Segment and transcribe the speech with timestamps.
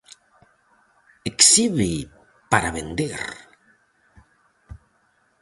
[1.29, 1.89] Exhibe
[2.51, 3.21] para vender!